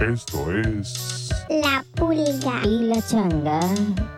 Esto 0.00 0.52
es 0.52 1.28
La 1.48 1.84
pulga. 1.96 2.62
Y 2.64 2.86
la 2.86 3.02
changa, 3.02 3.60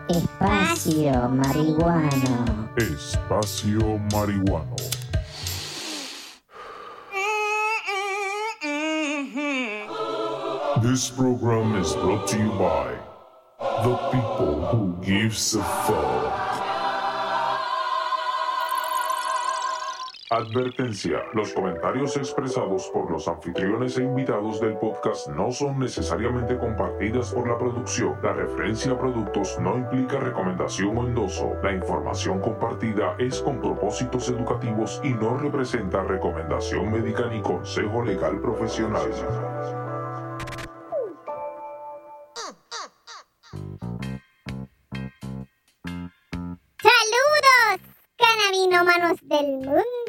espacio 0.09 1.27
marihuano. 1.29 2.69
Espacio 2.77 3.99
Marihuano. 4.11 4.75
This 10.83 11.09
program 11.09 11.75
is 11.81 11.93
brought 11.93 12.27
to 12.27 12.37
you 12.37 12.51
by 12.59 12.93
the 13.83 13.95
people 14.11 14.65
who 14.67 15.03
gives 15.03 15.55
a 15.55 15.63
fuck. 15.63 16.50
Advertencia. 20.33 21.25
Los 21.33 21.51
comentarios 21.51 22.15
expresados 22.15 22.89
por 22.93 23.11
los 23.11 23.27
anfitriones 23.27 23.97
e 23.97 24.03
invitados 24.03 24.61
del 24.61 24.77
podcast 24.77 25.27
no 25.27 25.51
son 25.51 25.77
necesariamente 25.77 26.57
compartidas 26.57 27.33
por 27.33 27.49
la 27.49 27.57
producción. 27.57 28.15
La 28.23 28.31
referencia 28.31 28.93
a 28.93 28.97
productos 28.97 29.59
no 29.59 29.75
implica 29.75 30.21
recomendación 30.21 30.97
o 30.97 31.05
endoso. 31.05 31.51
La 31.61 31.73
información 31.73 32.39
compartida 32.39 33.17
es 33.19 33.41
con 33.41 33.59
propósitos 33.59 34.29
educativos 34.29 35.01
y 35.03 35.09
no 35.09 35.37
representa 35.37 36.01
recomendación 36.01 36.89
médica 36.93 37.25
ni 37.27 37.41
consejo 37.41 38.01
legal 38.01 38.39
profesional. 38.39 39.11
¡Saludos, 46.81 47.81
cannabinómanos 48.15 49.17
del 49.23 49.57
mundo! 49.57 50.00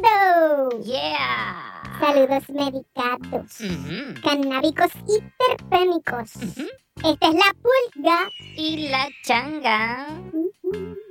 Yeah. 0.85 1.83
Saludos 2.01 2.49
medicados, 2.51 3.61
Ujú, 3.61 4.15
canábicos 4.23 4.91
y 5.07 5.21
terpénicos. 5.47 6.35
ujú. 6.37 6.67
Esta 7.05 7.29
es 7.29 7.35
la 7.35 7.55
pulga. 7.63 8.29
Y 8.57 8.89
la 8.89 9.09
changa, 9.25 10.09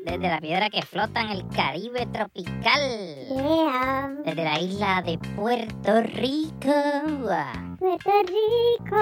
desde 0.05 0.27
la 0.29 0.39
piedra 0.41 0.69
que 0.69 0.81
flota 0.81 1.21
en 1.21 1.29
el 1.29 1.47
Caribe 1.49 2.05
tropical. 2.07 2.81
Yeah. 3.29 4.09
Desde 4.25 4.43
la 4.43 4.59
isla 4.59 5.01
de 5.03 5.17
Puerto 5.35 6.01
Rico. 6.01 6.73
Puerto 7.79 8.11
Rico. 8.27 9.01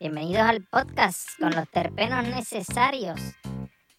Bienvenidos 0.00 0.42
al 0.42 0.62
podcast 0.64 1.28
con 1.38 1.50
los 1.54 1.68
terpenos 1.70 2.26
necesarios 2.26 3.20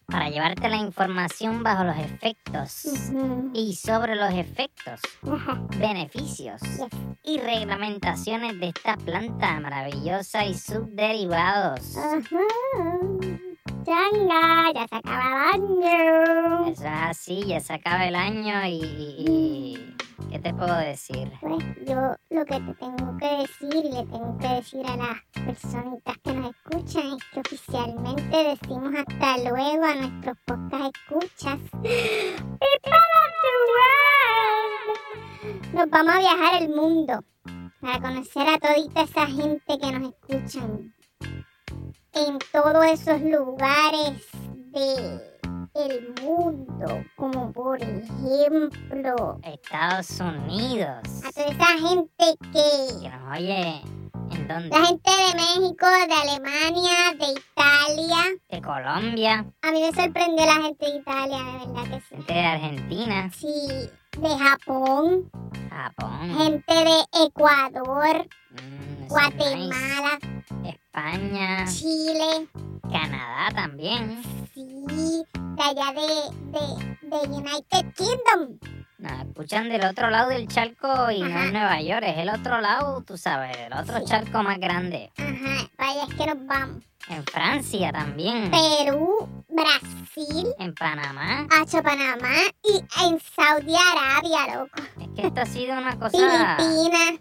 para 0.06 0.28
llevarte 0.28 0.68
la 0.68 0.76
información 0.76 1.62
bajo 1.62 1.84
los 1.84 1.96
efectos 1.98 2.84
y 3.54 3.74
sobre 3.74 4.14
los 4.16 4.32
efectos, 4.34 5.00
beneficios 5.78 6.60
Yes. 6.62 6.86
y 7.22 7.38
reglamentaciones 7.38 8.58
de 8.60 8.68
esta 8.68 8.96
planta 8.96 9.58
maravillosa 9.60 10.44
y 10.44 10.54
subderivados. 10.54 11.96
Ajá. 11.96 12.98
Changa, 13.84 14.72
ya 14.74 14.86
se 14.88 14.96
acaba 14.96 15.50
el 15.54 15.62
año. 15.62 16.66
Eso 16.66 16.84
es 16.84 16.90
así, 16.92 17.44
ya 17.46 17.60
se 17.60 17.72
acaba 17.74 18.06
el 18.06 18.14
año 18.16 18.64
y, 18.66 18.70
y- 18.82 19.14
y- 19.26 19.94
¿qué 20.34 20.40
te 20.40 20.52
puedo 20.52 20.76
decir? 20.78 21.30
Pues 21.40 21.64
yo 21.86 22.16
lo 22.30 22.44
que 22.44 22.58
te 22.58 22.74
tengo 22.74 23.16
que 23.18 23.36
decir 23.36 23.84
y 23.84 23.92
le 23.92 24.04
tengo 24.04 24.36
que 24.38 24.48
decir 24.48 24.84
a 24.84 24.96
las 24.96 25.22
personitas 25.32 26.18
que 26.24 26.32
nos 26.32 26.50
escuchan 26.50 27.12
es 27.12 27.24
que 27.32 27.40
oficialmente 27.40 28.36
decimos 28.36 28.92
hasta 28.96 29.38
luego 29.48 29.84
a 29.84 29.94
nuestros 29.94 30.36
podcast 30.44 30.96
escuchas. 30.96 31.60
¡People 31.82 32.98
of 33.20 33.30
the 33.44 33.54
world! 33.74 35.72
Nos 35.72 35.90
vamos 35.90 36.14
a 36.14 36.18
viajar 36.18 36.62
el 36.62 36.68
mundo 36.70 37.24
para 37.80 38.00
conocer 38.00 38.48
a 38.48 38.58
todita 38.58 39.02
esa 39.02 39.26
gente 39.26 39.78
que 39.78 39.92
nos 39.92 40.14
escuchan 40.14 40.94
en 42.12 42.38
todos 42.50 42.84
esos 42.86 43.20
lugares 43.20 44.26
de 44.72 45.33
el 45.74 46.14
mundo, 46.22 47.04
como 47.16 47.52
por 47.52 47.80
ejemplo 47.82 49.40
Estados 49.42 50.20
Unidos. 50.20 50.98
a 51.24 51.32
toda 51.32 51.46
esa 51.48 51.88
gente 51.88 52.24
que 52.52 53.00
Que 53.02 53.08
nos 53.10 53.32
oye 53.36 53.82
en 54.30 54.48
la 54.48 54.54
dónde? 54.54 54.76
gente 54.76 55.10
de 55.10 55.34
México, 55.34 55.86
de 55.86 56.14
Alemania, 56.14 57.14
de 57.18 57.26
Italia. 57.32 58.22
De 58.50 58.62
Colombia, 58.62 59.46
A 59.62 59.72
mí 59.72 59.80
me 59.80 59.92
sorprendió 59.92 60.46
la 60.46 60.54
gente 60.62 60.86
de 60.92 60.96
Italia, 60.98 61.38
de 61.38 61.66
verdad 61.66 61.82
que 61.90 62.00
sí. 62.00 62.14
gente 62.16 62.32
de 62.32 62.40
Argentina, 62.46 63.30
Sí, 63.34 63.90
de 64.20 64.38
Japón, 64.38 65.30
Japón, 65.74 66.34
gente 66.38 66.72
de 66.74 67.26
Ecuador, 67.26 68.28
mm, 68.50 69.00
nice. 69.00 69.08
Guatemala, 69.08 70.18
España, 70.64 71.64
Chile, 71.66 72.48
Canadá 72.90 73.48
también. 73.54 74.22
sí, 74.54 74.64
de 75.34 75.62
allá 75.62 75.92
de, 75.92 76.50
de, 76.52 76.98
de 77.08 77.28
United 77.28 77.92
Kingdom. 77.94 78.58
Nos 78.98 79.20
escuchan 79.26 79.68
del 79.68 79.84
otro 79.84 80.08
lado 80.10 80.30
del 80.30 80.46
charco 80.48 81.10
y 81.10 81.20
no 81.20 81.38
es 81.42 81.52
Nueva 81.52 81.80
York, 81.82 82.04
es 82.06 82.18
el 82.18 82.28
otro 82.30 82.60
lado, 82.60 83.02
tú 83.02 83.16
sabes, 83.18 83.56
el 83.58 83.72
otro 83.72 83.98
Sí. 83.98 84.04
charco 84.06 84.42
más 84.44 84.58
grande. 84.58 85.10
Ajá, 85.18 85.68
vaya 85.76 86.04
es 86.08 86.14
que 86.14 86.26
nos 86.26 86.46
vamos. 86.46 86.84
En 87.08 87.22
Francia 87.26 87.92
también, 87.92 88.50
Perú, 88.50 89.28
Brasil, 89.48 90.46
en 90.58 90.74
Panamá. 90.74 91.46
Hacho 91.50 91.82
Panamá 91.82 92.34
y 92.62 92.78
en 93.04 93.20
Saudi 93.20 93.74
Arabia, 93.74 94.56
loco. 94.56 94.82
Es 95.00 95.08
que 95.14 95.26
esto 95.26 95.40
ha 95.42 95.46
sido 95.46 95.76
una 95.76 95.98
cosa 95.98 96.56
Filipinas, 96.56 97.20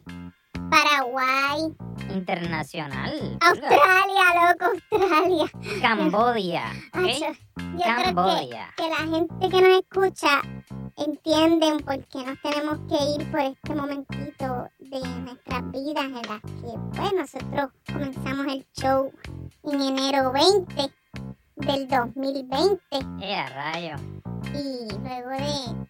Paraguay, 0.69 1.75
internacional. 2.13 3.37
Australia, 3.41 4.51
loco, 4.51 4.71
Australia. 4.91 5.51
Cambodia, 5.81 6.63
¿ok? 6.93 7.05
Acho, 7.05 7.25
yo 7.57 7.79
creo 7.79 7.97
que, 7.97 8.03
Cambodia. 8.03 8.73
que 8.77 8.89
la 8.89 8.97
gente 8.97 9.49
que 9.49 9.61
nos 9.61 9.79
escucha 9.79 10.41
entienden 10.97 11.77
por 11.79 11.97
qué 12.07 12.23
nos 12.25 12.39
tenemos 12.41 12.79
que 12.89 13.21
ir 13.21 13.31
por 13.31 13.39
este 13.41 13.75
momentito 13.75 14.67
de 14.79 14.99
nuestras 15.21 15.71
vidas 15.71 16.05
en 16.05 16.13
las 16.13 16.41
que, 16.41 16.79
pues, 16.95 17.13
nosotros 17.13 17.71
comenzamos 17.91 18.45
el 18.47 18.67
show 18.73 19.11
en 19.63 19.81
enero 19.81 20.31
20 20.31 20.93
del 21.55 21.87
2020 21.87 22.79
Eh, 23.21 23.45
rayo. 23.53 23.95
y 24.53 24.87
luego 24.99 25.29
de 25.29 25.87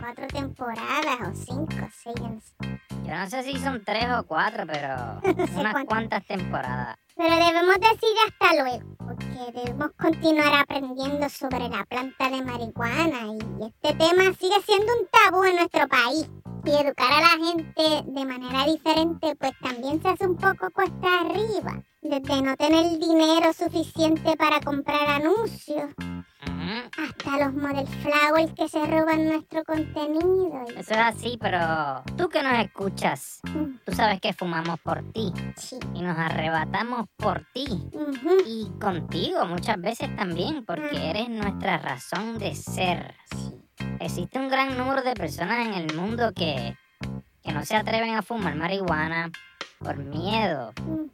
cuatro 0.00 0.26
temporadas 0.28 1.20
o 1.22 1.34
cinco, 1.34 1.88
seis, 1.92 2.14
yo 2.18 2.28
no 2.28 2.40
sé. 2.40 2.54
Yo 3.06 3.14
no 3.16 3.26
sé 3.30 3.42
si 3.42 3.58
son 3.58 3.82
tres 3.84 4.06
o 4.18 4.24
cuatro, 4.26 4.64
pero 4.66 5.20
sé 5.22 5.60
unas 5.60 5.72
cuántas. 5.72 5.84
cuantas 5.86 6.26
temporadas. 6.26 6.96
Pero 7.16 7.34
debemos 7.34 7.74
decir 7.80 8.14
hasta 8.28 8.62
luego, 8.62 9.07
porque 9.18 9.52
debemos 9.52 9.90
continuar 9.98 10.62
aprendiendo 10.62 11.28
sobre 11.28 11.68
la 11.68 11.84
planta 11.86 12.30
de 12.30 12.42
marihuana 12.42 13.32
y 13.32 13.64
este 13.64 13.94
tema 13.94 14.32
sigue 14.38 14.60
siendo 14.64 14.92
un 14.92 15.08
tabú 15.10 15.44
en 15.44 15.56
nuestro 15.56 15.88
país. 15.88 16.28
Y 16.64 16.70
educar 16.70 17.12
a 17.12 17.20
la 17.20 17.46
gente 17.46 18.10
de 18.10 18.24
manera 18.24 18.66
diferente 18.66 19.34
pues 19.36 19.52
también 19.60 20.02
se 20.02 20.08
hace 20.08 20.26
un 20.26 20.36
poco 20.36 20.70
cuesta 20.70 21.20
arriba. 21.20 21.82
Desde 22.02 22.42
no 22.42 22.56
tener 22.56 22.98
dinero 22.98 23.52
suficiente 23.52 24.36
para 24.36 24.60
comprar 24.60 25.08
anuncios. 25.08 25.90
Hasta 26.96 27.44
los 27.44 27.54
model 27.54 27.86
flowers 27.86 28.52
que 28.54 28.68
se 28.68 28.84
roban 28.86 29.26
nuestro 29.26 29.64
contenido. 29.64 30.64
Eso 30.76 30.92
es 30.94 30.98
así, 30.98 31.38
pero 31.40 32.02
tú 32.16 32.28
que 32.28 32.42
nos 32.42 32.58
escuchas, 32.58 33.40
Mm, 33.44 33.78
tú 33.84 33.92
sabes 33.92 34.20
que 34.20 34.32
fumamos 34.32 34.78
por 34.80 35.02
ti 35.12 35.32
sí. 35.56 35.78
y 35.94 36.02
nos 36.02 36.18
arrebatamos 36.18 37.06
por 37.16 37.46
ti. 37.52 37.66
Y 38.46 38.68
contigo 38.80 39.44
muchas 39.46 39.80
veces 39.80 40.14
también, 40.16 40.64
porque 40.64 41.10
eres 41.10 41.28
nuestra 41.28 41.78
razón 41.78 42.38
de 42.38 42.54
ser. 42.54 43.14
sí. 43.32 43.54
Existe 44.00 44.38
un 44.38 44.48
gran 44.48 44.76
número 44.76 45.02
de 45.02 45.14
personas 45.14 45.66
en 45.66 45.74
el 45.74 45.94
mundo 45.96 46.32
que, 46.34 46.76
que 47.42 47.52
no 47.52 47.64
se 47.64 47.74
atreven 47.76 48.14
a 48.14 48.22
fumar 48.22 48.54
marihuana 48.54 49.30
por 49.78 49.96
miedo 49.96 50.72
Mm, 50.82 51.07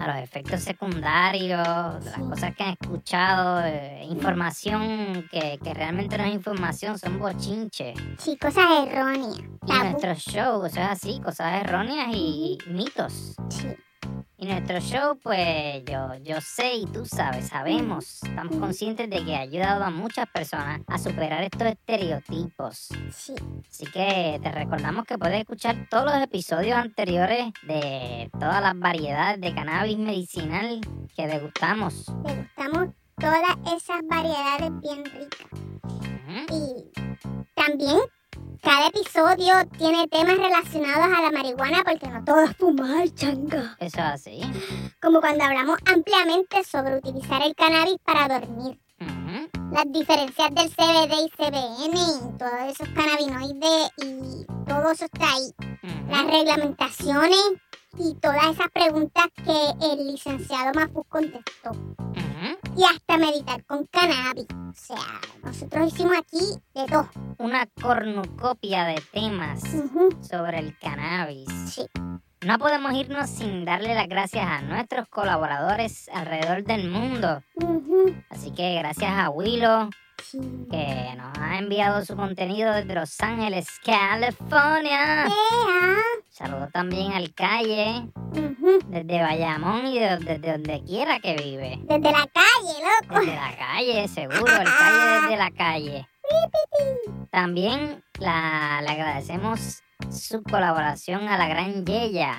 a 0.00 0.06
los 0.06 0.16
efectos 0.24 0.60
secundarios, 0.62 1.58
las 2.04 2.18
cosas 2.18 2.54
que 2.54 2.62
han 2.62 2.76
escuchado, 2.80 3.60
eh, 3.64 4.04
información 4.08 5.28
que, 5.30 5.58
que 5.62 5.74
realmente 5.74 6.16
no 6.18 6.24
es 6.24 6.34
información, 6.34 6.98
son 6.98 7.18
bochinches. 7.18 7.98
Sí, 8.18 8.36
cosas 8.36 8.64
erróneas. 8.86 9.38
Y 9.38 9.66
Tabú. 9.66 9.84
nuestro 9.84 10.14
show, 10.14 10.64
eso 10.64 10.80
es 10.80 10.88
así, 10.88 11.20
cosas 11.20 11.62
erróneas 11.62 12.08
y 12.12 12.58
mitos. 12.68 13.34
Sí. 13.50 13.68
Y 14.40 14.46
nuestro 14.46 14.78
show, 14.78 15.18
pues 15.20 15.84
yo, 15.84 16.14
yo 16.22 16.40
sé 16.40 16.76
y 16.76 16.86
tú 16.86 17.04
sabes, 17.04 17.48
sabemos, 17.48 18.22
estamos 18.22 18.56
conscientes 18.56 19.10
de 19.10 19.24
que 19.24 19.34
ha 19.34 19.40
ayudado 19.40 19.82
a 19.82 19.90
muchas 19.90 20.26
personas 20.28 20.80
a 20.86 20.96
superar 20.96 21.42
estos 21.42 21.66
estereotipos. 21.66 22.88
Sí. 23.10 23.34
Así 23.68 23.84
que 23.86 24.38
te 24.40 24.52
recordamos 24.52 25.06
que 25.06 25.18
puedes 25.18 25.40
escuchar 25.40 25.88
todos 25.90 26.04
los 26.04 26.22
episodios 26.22 26.78
anteriores 26.78 27.52
de 27.64 28.30
todas 28.38 28.62
las 28.62 28.78
variedades 28.78 29.40
de 29.40 29.52
cannabis 29.52 29.98
medicinal 29.98 30.80
que 31.16 31.26
degustamos. 31.26 32.06
Degustamos 32.22 32.90
todas 33.16 33.56
esas 33.74 34.02
variedades 34.08 34.70
bien 34.80 35.04
ricas. 35.04 35.48
Y 36.52 36.92
también 37.56 37.98
cada 38.62 38.88
episodio 38.88 39.54
tiene 39.78 40.08
temas 40.08 40.36
relacionados 40.36 41.16
a 41.16 41.22
la 41.22 41.30
marihuana 41.30 41.82
porque 41.84 42.08
no 42.08 42.24
todo 42.24 42.42
es 42.42 42.56
fumar, 42.56 43.08
changa. 43.14 43.76
Eso 43.78 43.98
es 43.98 44.04
así. 44.04 44.40
Como 45.00 45.20
cuando 45.20 45.44
hablamos 45.44 45.78
ampliamente 45.86 46.64
sobre 46.64 46.96
utilizar 46.96 47.42
el 47.42 47.54
cannabis 47.54 47.96
para 48.04 48.28
dormir. 48.40 48.80
Ujú. 49.00 49.48
Las 49.72 49.92
diferencias 49.92 50.54
del 50.54 50.70
CBD 50.70 51.14
y 51.24 51.30
CBN 51.36 51.94
y 51.94 52.38
todos 52.38 52.62
esos 52.68 52.88
cannabinoides 52.88 53.90
y 53.98 54.46
todo 54.66 54.90
eso 54.90 55.04
está 55.04 55.32
ahí. 55.32 55.52
Ujú. 55.82 56.10
Las 56.10 56.24
reglamentaciones 56.26 57.38
y 57.98 58.14
todas 58.14 58.46
esas 58.46 58.68
preguntas 58.72 59.26
que 59.44 59.92
el 59.92 60.06
licenciado 60.06 60.72
Mafuz 60.74 61.06
contestó. 61.08 61.70
Ujú. 61.70 62.27
Y 62.78 62.84
hasta 62.84 63.18
meditar 63.18 63.64
con 63.64 63.86
cannabis. 63.86 64.46
O 64.52 64.72
sea, 64.72 64.96
nosotros 65.42 65.92
hicimos 65.92 66.16
aquí 66.16 66.38
de 66.74 66.86
todo. 66.86 67.08
Una 67.38 67.66
cornucopia 67.82 68.84
de 68.84 69.02
temas 69.12 69.60
sobre 70.20 70.60
el 70.60 70.78
cannabis. 70.78 71.48
Sí. 71.74 71.86
No 72.46 72.56
podemos 72.58 72.92
irnos 72.94 73.28
sin 73.30 73.64
darle 73.64 73.96
las 73.96 74.06
gracias 74.08 74.46
a 74.46 74.62
nuestros 74.62 75.08
colaboradores 75.08 76.08
alrededor 76.14 76.62
del 76.62 76.88
mundo. 76.88 77.42
ujú, 77.56 78.14
Así 78.30 78.52
que 78.52 78.76
gracias 78.76 79.10
a 79.10 79.28
Willow. 79.30 79.90
Que 80.32 81.14
nos 81.16 81.38
ha 81.38 81.58
enviado 81.58 82.04
su 82.04 82.16
contenido 82.16 82.72
desde 82.72 82.94
Los 82.94 83.20
Ángeles, 83.20 83.66
California. 83.84 85.26
Ea, 85.26 85.96
Saludo 86.30 86.68
también 86.72 87.12
al 87.12 87.32
Calle, 87.34 88.08
desde 88.88 89.22
Bayamón 89.22 89.86
y 89.86 89.98
de- 89.98 90.18
desde 90.18 90.52
donde 90.52 90.82
quiera 90.84 91.18
que 91.20 91.34
vive. 91.34 91.78
Desde 91.82 92.12
la 92.12 92.26
calle, 92.26 92.78
loco. 93.02 93.20
Desde 93.20 93.34
la 93.34 93.56
calle, 93.56 94.08
seguro, 94.08 94.46
el 94.46 94.64
Calle 94.64 95.20
desde 95.22 95.36
la 95.36 95.50
calle. 95.50 96.08
También 97.30 98.04
la, 98.18 98.80
le 98.82 98.88
agradecemos 98.90 99.82
su 100.10 100.42
colaboración 100.42 101.26
a 101.28 101.36
la 101.38 101.48
gran 101.48 101.84
Yeya. 101.84 102.36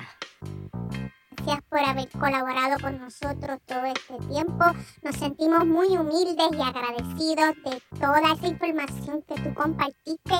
Gracias 1.42 1.64
por 1.70 1.78
haber 1.78 2.08
colaborado 2.10 2.78
con 2.82 3.00
nosotros 3.00 3.58
todo 3.64 3.84
este 3.86 4.18
tiempo. 4.28 4.64
Nos 5.02 5.16
sentimos 5.16 5.64
muy 5.64 5.88
humildes 5.96 6.48
y 6.52 6.60
agradecidos 6.60 7.54
de 7.64 7.82
toda 7.98 8.34
esa 8.34 8.46
información 8.46 9.22
que 9.22 9.40
tú 9.40 9.54
compartiste 9.54 10.34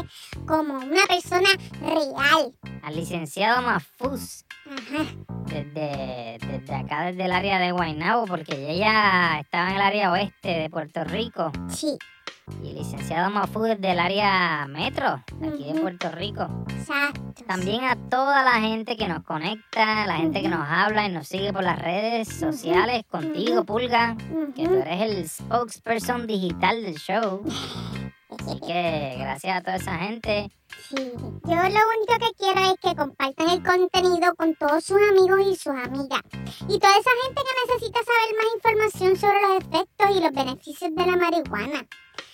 como 0.46 0.74
una 0.74 1.06
persona 1.08 1.48
real. 1.80 2.52
Al 2.82 2.96
licenciado 2.96 3.62
Mafuz, 3.62 4.44
Ajá. 4.66 5.04
desde, 5.46 6.38
desde 6.46 6.74
acá, 6.74 7.06
desde 7.06 7.24
el 7.24 7.32
área 7.32 7.58
de 7.58 7.72
Guaynabo, 7.72 8.26
porque 8.26 8.70
ella 8.70 9.40
estaba 9.40 9.70
en 9.70 9.76
el 9.76 9.82
área 9.82 10.12
oeste 10.12 10.48
de 10.48 10.68
Puerto 10.68 11.04
Rico. 11.04 11.50
Sí, 11.68 11.96
Y 12.62 12.72
licenciado 12.72 13.30
Mafuz 13.30 13.68
desde 13.68 13.92
el 13.92 13.98
área 13.98 14.66
metro, 14.68 15.22
de 15.38 15.48
aquí 15.48 15.72
de. 15.72 15.80
Puerto 15.80 16.10
Rico. 16.10 16.48
exacto. 16.68 17.20
También 17.46 17.84
a 17.84 17.96
toda 18.08 18.42
la 18.42 18.60
gente 18.60 18.96
que 18.96 19.08
nos 19.08 19.22
conecta, 19.24 20.06
la 20.06 20.16
gente 20.16 20.42
que 20.42 20.48
nos 20.48 20.66
habla 20.68 21.06
y 21.06 21.12
nos 21.12 21.26
sigue 21.26 21.52
por 21.52 21.64
las 21.64 21.78
redes 21.78 22.28
sociales, 22.28 23.04
contigo, 23.10 23.64
Pulga, 23.64 24.16
que 24.54 24.68
tú 24.68 24.74
eres 24.74 25.00
el 25.02 25.28
spokesperson 25.28 26.26
digital 26.26 26.82
del 26.82 26.96
show. 26.96 27.42
Así 28.38 28.60
que 28.60 29.16
gracias 29.18 29.56
a 29.56 29.60
toda 29.60 29.76
esa 29.76 29.98
gente. 29.98 30.50
Sí, 30.88 30.96
yo 30.96 31.54
lo 31.54 31.60
único 31.60 32.14
que 32.20 32.32
quiero 32.38 32.60
es 32.60 32.74
que 32.80 32.94
compartan 32.94 33.50
el 33.50 33.62
contenido 33.62 34.34
con 34.36 34.54
todos 34.54 34.84
sus 34.84 34.98
amigos 35.10 35.40
y 35.46 35.56
sus 35.56 35.74
amigas. 35.74 36.22
Y 36.68 36.78
toda 36.78 36.96
esa 36.96 37.10
gente 37.24 37.42
que 37.42 37.72
necesita 37.74 38.00
saber 38.04 38.36
más 38.36 38.54
información 38.54 39.16
sobre 39.16 39.40
los 39.42 39.56
efectos 39.64 40.16
y 40.16 40.20
los 40.20 40.32
beneficios 40.32 40.94
de 40.94 41.06
la 41.06 41.16
marihuana. 41.16 41.86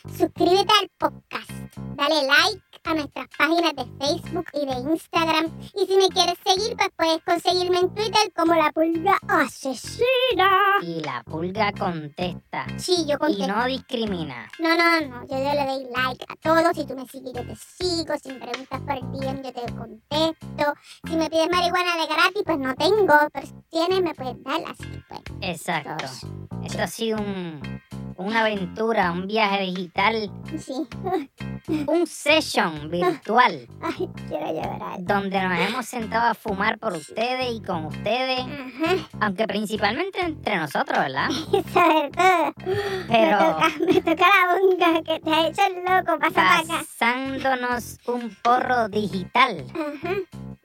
Suscríbete 0.09 0.73
al 0.81 0.89
podcast, 0.99 1.51
dale 1.97 2.27
like 2.27 2.63
a 2.85 2.95
nuestras 2.95 3.27
páginas 3.37 3.73
de 3.75 3.85
Facebook 3.99 4.47
y 4.55 4.65
de 4.67 4.73
Instagram. 4.93 5.51
Y 5.75 5.87
si 5.87 5.97
me 5.97 6.09
quieres 6.09 6.37
seguir, 6.45 6.77
pues 6.77 6.89
puedes 6.97 7.23
conseguirme 7.25 7.79
en 7.81 7.95
Twitter 7.95 8.33
como 8.35 8.55
la 8.55 8.71
pulga 8.73 9.19
asesina. 9.29 10.49
Y 10.83 11.01
la 11.03 11.23
Pulga 11.25 11.73
contesta. 11.73 12.67
Sí, 12.79 13.05
yo 13.07 13.15
Y 13.15 13.19
contesto. 13.19 13.47
no 13.49 13.65
discrimina. 13.67 14.49
No, 14.59 14.77
no, 14.77 15.01
no, 15.09 15.27
yo 15.27 15.37
le 15.37 15.67
doy 15.67 15.87
like 15.95 16.25
a 16.29 16.37
todos. 16.41 16.77
Si 16.77 16.87
tú 16.87 16.95
me 16.95 17.07
sigues, 17.07 17.33
yo 17.35 17.45
te 17.47 17.57
sigo. 17.57 18.15
Si 18.23 18.29
me 18.33 18.47
preguntas 18.47 18.81
por 18.81 18.93
el 18.93 19.13
DM, 19.13 19.43
yo 19.43 19.53
te 19.53 19.75
contesto. 19.75 20.75
Si 21.09 21.17
me 21.17 21.29
pides 21.29 21.49
marihuana 21.51 21.97
de 21.97 22.07
gratis, 22.07 22.43
pues 22.45 22.59
no 22.59 22.75
tengo. 22.77 23.15
Pero 23.33 23.47
si 23.47 23.55
tienes, 23.71 24.01
me 24.03 24.15
puedes 24.15 24.43
dar. 24.45 24.63
Así 24.71 24.85
que 24.85 25.03
pues. 25.09 25.21
Exacto. 25.43 25.97
Dos. 26.01 26.27
Esto 26.65 26.83
ha 26.83 26.87
sido 26.87 27.19
un, 27.19 27.61
una 28.19 28.41
aventura, 28.41 29.13
un 29.13 29.27
viaje 29.27 29.63
digital, 29.65 30.31
Sí. 30.59 30.87
un 31.87 32.07
session 32.07 32.91
virtual 32.91 33.67
Ay, 33.83 34.09
quiero 34.29 34.47
llorar. 34.53 34.97
donde 35.01 35.41
nos 35.43 35.59
hemos 35.59 35.87
sentado 35.87 36.31
a 36.31 36.35
fumar 36.35 36.79
por 36.79 36.93
ustedes 36.95 37.53
y 37.55 37.61
con 37.63 37.87
ustedes, 37.87 38.41
Ajá. 38.41 39.09
aunque 39.21 39.47
principalmente 39.47 40.21
entre 40.21 40.57
nosotros, 40.57 40.99
¿verdad? 40.99 41.29
Saber 41.73 42.11
todo. 42.13 42.55
Pero- 43.09 43.39
Me 43.39 43.39
toca, 43.39 43.69
me 43.81 44.01
toca 44.01 44.27
la 44.29 44.59
bunga 44.61 45.03
que 45.03 45.21
te 45.21 45.31
ha 45.33 45.47
hecho 45.49 45.63
el 45.67 45.75
loco. 45.85 46.19
Pasa 46.19 46.31
para 46.35 46.59
acá. 46.61 46.85
Pasándonos 46.99 47.99
un 48.07 48.37
porro 48.43 48.89
digital 48.89 49.65
Ajá. 49.75 50.15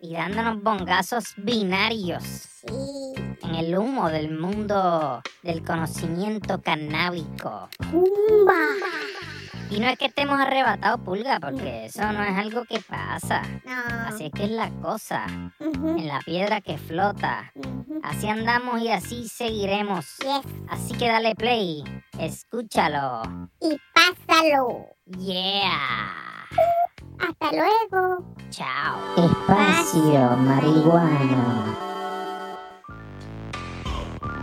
Y 0.02 0.14
dándonos 0.14 0.62
bongazos 0.62 1.34
binarios 1.38 2.24
Sí. 2.24 3.14
en 3.44 3.56
el 3.56 3.78
humo 3.78 4.10
del 4.10 4.38
mundo 4.38 5.22
del 5.42 5.64
conocimiento 5.64 6.62
canábico. 6.62 7.70
Pumba. 7.90 8.60
Y 9.72 9.80
no 9.80 9.88
es 9.88 9.98
que 9.98 10.08
estemos 10.08 10.38
arrebatados, 10.40 11.00
pulga, 11.00 11.40
porque 11.40 11.86
eso 11.86 12.12
no 12.12 12.22
es 12.24 12.38
algo 12.38 12.66
que 12.66 12.80
pasa. 12.82 13.42
No. 13.66 14.08
Así 14.08 14.26
es 14.26 14.32
que 14.32 14.44
es 14.44 14.52
la 14.52 14.70
cosa, 14.82 15.26
en 15.60 16.08
la 16.08 16.20
piedra 16.20 16.60
que 16.60 16.78
flota. 16.78 17.52
Así 18.04 18.28
andamos 18.28 18.82
y 18.82 18.90
así 18.90 19.30
seguiremos. 19.30 20.18
Yes. 20.20 20.54
Así 20.70 20.94
que 20.98 21.08
dale 21.08 21.36
play, 21.36 21.84
escúchalo. 22.20 23.22
Y 23.62 23.78
pásalo. 23.94 24.88
Yeah. 25.18 26.12
Hasta 27.22 27.52
luego. 27.52 28.24
Chao. 28.50 29.00
Espacio 29.16 30.38
marihuana. 30.38 31.76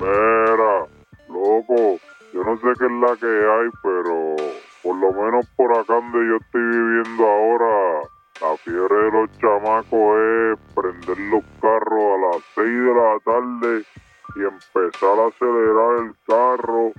Mira, 0.01 0.87
loco, 1.29 1.99
yo 2.33 2.45
no 2.45 2.57
sé 2.57 2.69
qué 2.79 2.87
es 2.87 2.93
la 2.93 3.17
que 3.17 3.27
hay, 3.27 3.69
pero 3.83 4.37
por 4.83 4.97
lo 4.97 5.13
menos 5.13 5.47
por 5.57 5.73
acá 5.77 5.95
donde 5.95 6.19
yo 6.29 6.37
estoy 6.37 6.63
viviendo 6.63 7.27
ahora, 7.27 8.03
la 8.41 8.57
fiebre 8.59 8.97
de 8.97 9.11
los 9.11 9.39
chamacos 9.39 10.19
es 10.21 10.59
prender 10.75 11.19
los 11.19 11.45
carros 11.61 12.15
a 12.15 12.37
las 12.37 12.43
6 12.55 12.67
de 12.67 12.95
la 12.95 13.19
tarde 13.25 13.85
y 14.37 14.41
empezar 14.41 15.19
a 15.19 15.27
acelerar 15.27 16.05
el 16.05 16.15
carro 16.27 16.93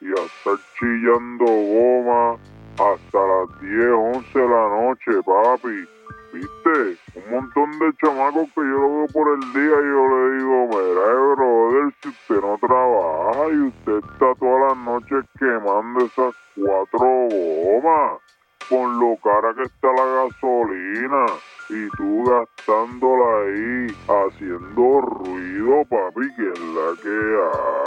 y 0.00 0.08
a 0.10 0.24
estar 0.24 0.56
chillando 0.78 1.44
goma 1.44 2.38
hasta 2.74 3.18
las 3.18 3.60
10, 3.60 3.86
11 3.92 4.38
de 4.38 4.48
la 4.48 4.68
noche, 4.68 5.10
papi. 5.24 5.88
¿Viste? 6.32 6.98
Un 7.14 7.30
montón 7.30 7.78
de 7.78 7.92
chamacos 7.98 8.48
que 8.54 8.60
yo 8.60 8.78
lo 8.78 8.96
veo 8.96 9.06
por 9.12 9.28
el 9.28 9.40
día 9.52 9.62
y 9.62 9.88
yo 9.88 10.08
le 10.08 10.36
digo, 10.36 10.66
mira, 10.66 11.34
brother, 11.36 11.94
si 12.02 12.08
usted 12.08 12.40
no 12.40 12.58
trabaja 12.58 13.52
y 13.52 13.60
usted 13.68 13.98
está 13.98 14.34
todas 14.40 14.68
las 14.68 14.76
noches 14.78 15.24
quemando 15.38 16.06
esas 16.06 16.34
cuatro 16.56 17.28
gomas 17.30 18.23
con 18.68 18.98
lo 18.98 19.16
cara 19.22 19.54
que 19.54 19.62
está 19.62 19.88
la 19.92 20.04
gasolina 20.24 21.26
y 21.68 21.88
tú 21.96 22.24
gastándola 22.24 23.24
ahí 23.42 23.86
haciendo 24.08 25.00
ruido, 25.00 25.84
papi, 25.88 26.34
que 26.36 26.48
es 26.50 26.60
la 26.60 26.94
que 27.02 27.16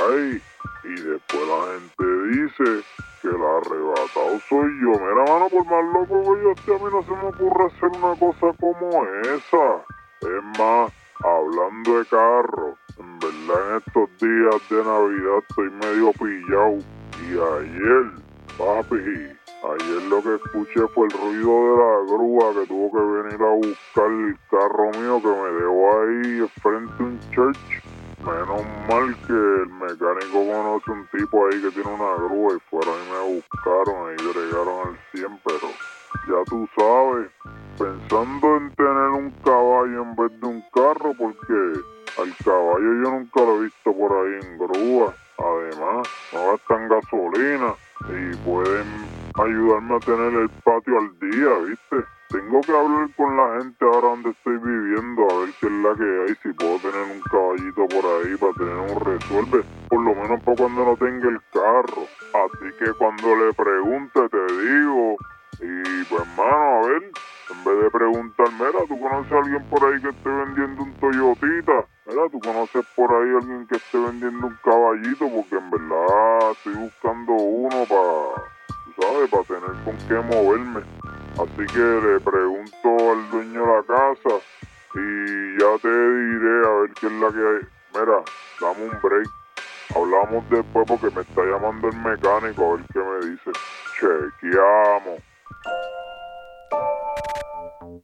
hay. 0.06 0.42
Y 0.84 1.02
después 1.02 1.42
la 1.48 1.74
gente 1.74 2.06
dice 2.32 2.84
que 3.22 3.28
el 3.28 3.36
arrebatado 3.36 4.40
soy 4.50 4.72
yo. 4.82 4.92
Mira, 4.92 5.26
mano, 5.28 5.50
por 5.50 5.66
más 5.66 5.86
loco 5.94 6.34
que 6.34 6.44
yo 6.44 6.52
esté, 6.52 6.76
a 6.76 6.78
mí 6.78 6.92
no 6.92 7.04
se 7.04 7.12
me 7.12 7.28
ocurre 7.28 7.66
hacer 7.66 7.90
una 8.02 8.16
cosa 8.16 8.58
como 8.60 9.06
esa. 9.22 9.86
Es 10.22 10.60
más, 10.60 10.92
hablando 11.24 12.00
de 12.00 12.06
carro, 12.06 12.76
en 12.98 13.20
verdad 13.20 13.72
en 13.72 13.78
estos 13.78 14.10
días 14.20 14.70
de 14.70 14.84
Navidad 14.84 15.44
estoy 15.50 15.70
medio 15.72 16.12
pillado. 16.14 16.80
Y 17.22 17.34
ayer, 17.34 18.12
papi, 18.58 19.37
ayer 19.64 20.04
lo 20.04 20.22
que 20.22 20.36
escuché 20.36 20.88
fue 20.94 21.08
el 21.08 21.12
ruido 21.12 21.52
de 21.64 21.78
la 21.78 22.14
grúa 22.14 22.54
que 22.54 22.68
tuvo 22.68 22.92
que 22.92 23.22
venir 23.22 23.42
a 23.42 23.56
buscar 23.56 24.12
el 24.12 24.38
carro 24.50 24.92
mío 25.00 25.22
que 25.22 25.28
me 25.28 25.52
dejó 25.60 26.02
ahí 26.02 26.52
frente 26.62 26.94
a 27.00 27.04
un 27.04 27.20
church. 27.32 27.84
Menos 28.26 28.62
mal 28.90 29.16
que 29.26 29.34
el 29.34 29.70
mecánico 29.70 30.46
conoce 30.46 30.92
un 30.92 31.08
tipo 31.08 31.48
ahí 31.48 31.62
que 31.62 31.72
tiene 31.72 31.94
una 31.94 32.16
grúa 32.16 32.56
y 32.56 32.60
fueron 32.70 32.96
y 32.96 33.12
me 33.12 33.36
buscaron 33.36 34.14
y 34.14 34.34
bregaron 34.34 34.88
al 34.88 35.00
100, 35.14 35.40
pero 35.44 35.68
ya 36.28 36.44
tú 36.46 36.68
sabes, 36.76 37.30
pensando 37.78 38.58
en 38.58 38.72
tener 38.76 39.10
un 39.10 39.32
caballo 39.44 40.02
en 40.02 40.16
vez 40.16 40.42
de 40.42 40.48
un 40.48 40.64
carro, 40.74 41.14
porque 41.18 41.80
al 42.18 42.36
caballo 42.44 42.80
yo 42.80 43.12
nunca 43.12 43.42
lo 43.42 43.58
he 43.58 43.64
visto 43.66 43.94
por 43.94 44.12
ahí 44.12 44.40
en 44.42 44.58
grúa. 44.58 45.14
Además, 45.38 46.08
no 46.34 46.52
gastan 46.52 46.90
gasolina 46.90 47.76
y 48.10 48.36
pueden 48.38 48.88
ayudarme 49.38 49.96
a 49.96 50.00
tener 50.02 50.34
el 50.34 50.50
patio 50.64 50.98
al 50.98 51.20
día, 51.20 51.58
¿viste? 51.66 52.18
tengo 52.30 52.66
que 52.66 52.72
hablar 52.72 53.10
con 53.16 53.38
la 53.38 53.58
gente 53.58 53.86
ahora 53.86 54.10
donde 54.10 54.30
estoy 54.32 54.58
viviendo 54.58 55.22
a 55.24 55.40
ver 55.40 55.54
qué 55.60 55.68
es 55.68 55.74
la 55.74 55.96
que 55.96 56.04
hay, 56.04 56.36
si 56.44 56.54
puedo 56.54 56.78
tener 56.80 57.04
un 57.16 57.22
caballito 57.32 57.88
por 57.88 58.06
ahí 58.06 58.36
para 58.38 58.54
tener 58.54 58.78
un 58.78 59.00
resuelve, 59.00 59.66
por 59.90 60.04
lo 60.04 60.16
menos 60.16 60.44
para 60.44 60.58
cuando 60.58 60.86
no 60.86 60.98
tenga 60.98 61.30
el 61.30 61.40
carro. 61.54 62.08
Así 62.36 62.68
que 62.80 62.92
cuando 63.00 63.36
le 63.36 63.54
pregunte 63.54 64.30
te 64.30 64.38
digo, 64.38 65.16
y 65.62 66.04
pues 66.06 66.28
mano, 66.36 66.52
a 66.52 66.88
ver, 66.88 67.04
en 67.50 67.64
vez 67.64 67.84
de 67.84 67.92
preguntar, 67.92 68.52
mira, 68.52 68.80
¿tú 68.90 69.00
conoces 69.00 69.32
a 69.32 69.38
alguien 69.38 69.66
por 69.70 69.86
ahí 69.86 70.02
que 70.02 70.10
esté 70.10 70.30
vendiendo 70.30 70.84
un 70.84 70.94
Toyotita? 71.00 71.86
Mira, 72.08 72.30
¿tú 72.30 72.40
conoces 72.40 72.86
por 72.96 73.10
ahí 73.14 73.30
a 73.32 73.38
alguien 73.38 73.68
que 73.68 73.76
esté 73.76 73.98
vendiendo 73.98 74.48
un 74.48 74.58
caballito? 74.64 75.26
Porque 75.32 75.56
en 75.56 75.70
verdad 75.72 76.52
estoy 76.52 76.76
buscando 76.76 77.32
uno 77.32 77.86
para, 77.88 78.57
sabes, 79.00 79.30
para 79.30 79.44
tener 79.44 79.84
con 79.84 79.98
qué 80.08 80.36
moverme. 80.36 80.82
Así 81.34 81.74
que 81.74 81.80
le 81.80 82.20
pregunto 82.20 83.12
al 83.12 83.30
dueño 83.30 83.62
de 83.62 83.68
la 83.68 83.84
casa 83.84 84.38
y 84.96 85.60
ya 85.60 85.78
te 85.82 85.90
diré 85.90 86.66
a 86.66 86.82
ver 86.82 86.94
qué 87.00 87.08
es 87.08 87.14
la 87.14 87.30
que 87.30 87.38
hay. 87.38 87.68
Mira, 87.94 88.24
dame 88.60 88.84
un 88.86 89.02
break. 89.02 89.30
Hablamos 89.96 90.50
después 90.50 90.86
porque 90.88 91.16
me 91.16 91.22
está 91.22 91.42
llamando 91.44 91.88
el 91.88 91.98
mecánico 91.98 92.66
a 92.66 92.76
ver 92.76 92.86
qué 92.92 93.00
me 93.00 93.32
dice. 93.32 93.52
Chequeamos. 94.00 95.22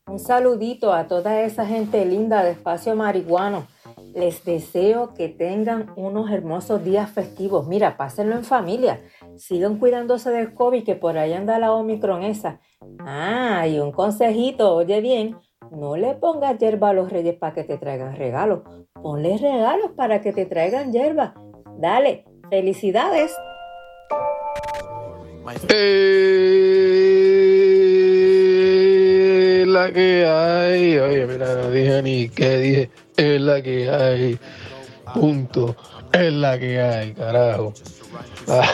Un 0.08 0.20
saludito 0.20 0.94
a 0.94 1.08
toda 1.08 1.42
esa 1.42 1.66
gente 1.66 2.06
linda 2.06 2.44
de 2.44 2.52
Espacio 2.52 2.96
Marihuano. 2.96 3.68
Les 4.14 4.46
deseo 4.46 5.16
que 5.16 5.28
tengan 5.28 5.92
unos 5.96 6.30
hermosos 6.30 6.84
días 6.84 7.10
festivos. 7.10 7.68
Mira, 7.68 7.98
pásenlo 7.98 8.36
en 8.36 8.44
familia. 8.44 9.02
Sigan 9.38 9.78
cuidándose 9.78 10.30
del 10.32 10.54
COVID, 10.54 10.84
que 10.84 10.96
por 10.96 11.18
ahí 11.18 11.34
anda 11.34 11.60
la 11.60 11.74
Omicron 11.74 12.24
esa. 12.24 12.60
Ah, 13.00 13.68
y 13.68 13.80
un 13.80 13.92
consejito, 13.92 14.75
oye 14.75 15.02
bien, 15.02 15.38
no 15.72 15.96
le 15.96 16.13
pongas 16.16 16.58
hierba 16.60 16.90
a 16.90 16.94
los 16.94 17.12
reyes 17.12 17.36
para 17.36 17.54
que 17.54 17.63
te 17.63 17.78
traigan 17.78 18.16
regalos. 18.16 18.62
Ponle 18.94 19.38
regalos 19.38 19.92
para 19.96 20.22
que 20.22 20.34
te 20.34 20.46
traigan 20.46 20.92
hierba. 20.94 21.34
Dale, 21.78 22.25
felicidades. 22.50 23.36
Eh, 25.70 26.44
la 29.68 29.92
que 29.92 30.25
hay. 30.25 30.98
Oye, 30.98 31.25
mira, 31.25 31.56
no 31.56 31.72
dije 31.72 32.02
ni 32.02 32.30
qué 32.30 32.58
dije. 32.58 32.90
Es 33.18 33.42
la 33.42 33.62
que 33.62 33.90
hay. 33.90 34.40
Punto. 35.13 35.75
Es 36.12 36.32
la 36.32 36.58
que 36.60 36.80
hay, 36.80 37.13
carajo. 37.13 37.74
Ah. 38.48 38.70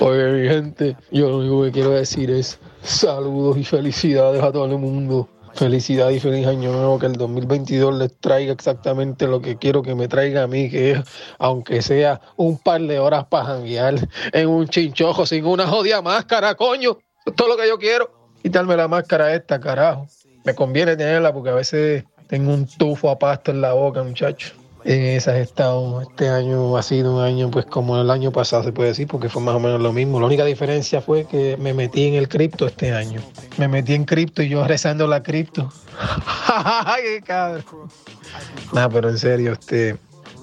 Oye, 0.00 0.32
mi 0.32 0.48
gente, 0.48 0.96
yo 1.10 1.28
lo 1.28 1.38
único 1.38 1.62
que 1.64 1.72
quiero 1.72 1.90
decir 1.90 2.30
es 2.30 2.58
saludos 2.82 3.56
y 3.58 3.64
felicidades 3.64 4.42
a 4.42 4.50
todo 4.50 4.64
el 4.64 4.78
mundo. 4.78 5.28
Felicidades 5.54 6.16
y 6.16 6.20
feliz 6.20 6.46
año 6.46 6.72
nuevo, 6.72 6.98
que 6.98 7.06
el 7.06 7.12
2022 7.12 7.94
les 7.96 8.18
traiga 8.18 8.52
exactamente 8.52 9.26
lo 9.26 9.42
que 9.42 9.58
quiero 9.58 9.82
que 9.82 9.94
me 9.94 10.08
traiga 10.08 10.44
a 10.44 10.46
mí, 10.46 10.70
que 10.70 10.92
es, 10.92 11.00
aunque 11.38 11.82
sea 11.82 12.22
un 12.36 12.58
par 12.58 12.80
de 12.80 12.98
horas 12.98 13.26
para 13.26 13.44
janguear 13.44 13.96
en 14.32 14.48
un 14.48 14.66
chinchojo 14.66 15.26
sin 15.26 15.44
una 15.44 15.66
jodida 15.66 16.00
máscara, 16.00 16.54
coño. 16.54 16.98
Todo 17.36 17.48
lo 17.48 17.56
que 17.56 17.68
yo 17.68 17.78
quiero. 17.78 18.10
Quitarme 18.42 18.76
la 18.76 18.88
máscara 18.88 19.34
esta, 19.34 19.60
carajo. 19.60 20.06
Me 20.44 20.54
conviene 20.54 20.96
tenerla 20.96 21.32
porque 21.32 21.50
a 21.50 21.54
veces 21.54 22.04
tengo 22.28 22.52
un 22.54 22.66
tufo 22.66 23.10
a 23.10 23.18
pasto 23.18 23.50
en 23.50 23.60
la 23.60 23.74
boca, 23.74 24.02
muchacho. 24.02 24.61
En 24.84 25.02
esas 25.02 25.36
he 25.36 25.42
estado. 25.42 26.02
Este 26.02 26.28
año 26.28 26.76
ha 26.76 26.82
sido 26.82 27.16
un 27.16 27.22
año, 27.22 27.50
pues 27.50 27.66
como 27.66 28.00
el 28.00 28.10
año 28.10 28.32
pasado 28.32 28.64
se 28.64 28.72
puede 28.72 28.90
decir, 28.90 29.06
porque 29.06 29.28
fue 29.28 29.42
más 29.42 29.54
o 29.54 29.60
menos 29.60 29.80
lo 29.80 29.92
mismo. 29.92 30.20
La 30.20 30.26
única 30.26 30.44
diferencia 30.44 31.00
fue 31.00 31.24
que 31.24 31.56
me 31.58 31.72
metí 31.74 32.06
en 32.06 32.14
el 32.14 32.28
cripto 32.28 32.66
este 32.66 32.92
año. 32.92 33.20
Me 33.58 33.68
metí 33.68 33.94
en 33.94 34.04
cripto 34.04 34.42
y 34.42 34.48
yo 34.48 34.66
rezando 34.66 35.06
la 35.06 35.22
cripto. 35.22 35.72
¡Ay, 36.48 37.20
cabrón! 37.24 37.64
Nada, 38.72 38.88
pero 38.88 39.08
en 39.08 39.18
serio, 39.18 39.52
este. 39.52 39.96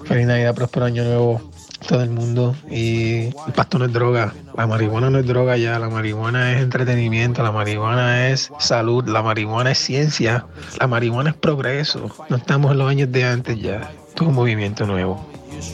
Feliz 0.04 0.26
Navidad, 0.26 0.54
próspero 0.54 0.86
año 0.86 1.04
nuevo 1.04 1.42
todo 1.86 2.02
el 2.02 2.10
mundo. 2.10 2.54
Y 2.70 3.26
el 3.26 3.52
pasto 3.54 3.78
no 3.78 3.86
es 3.86 3.92
droga. 3.92 4.34
La 4.56 4.66
marihuana 4.66 5.10
no 5.10 5.18
es 5.18 5.26
droga 5.26 5.56
ya. 5.56 5.78
La 5.78 5.88
marihuana 5.88 6.52
es 6.52 6.62
entretenimiento. 6.62 7.42
La 7.42 7.52
marihuana 7.52 8.28
es 8.28 8.50
salud. 8.58 9.06
La 9.08 9.22
marihuana 9.22 9.72
es 9.72 9.78
ciencia. 9.78 10.46
La 10.78 10.86
marihuana 10.86 11.30
es 11.30 11.36
progreso. 11.36 12.10
No 12.28 12.36
estamos 12.36 12.72
en 12.72 12.78
los 12.78 12.88
años 12.88 13.12
de 13.12 13.24
antes 13.24 13.60
ya. 13.60 13.90
Es 14.20 14.26
un 14.26 14.34
movimiento 14.34 14.86
nuevo. 14.86 15.24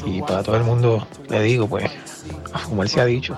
Y 0.05 0.23
para 0.23 0.45
todo 0.45 0.57
el 0.57 0.63
mundo 0.63 1.05
le 1.29 1.43
digo, 1.43 1.69
pues, 1.69 1.91
a 2.53 2.59
fumar 2.59 2.89
se 2.89 3.01
ha 3.01 3.05
dicho. 3.05 3.37